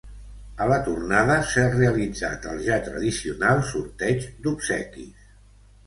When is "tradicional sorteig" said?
2.91-4.29